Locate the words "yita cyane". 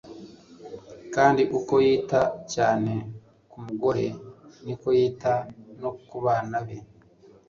1.85-2.93